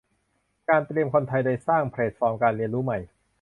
[0.69, 2.99] การเตรียมคนไทยโดยสร้างแพลตฟอร์มการเรียนรู้ใหม่